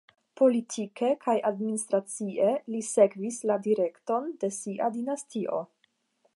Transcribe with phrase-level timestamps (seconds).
[0.39, 5.65] Politike kaj administracie li sekvis la direkton de sia dinastio.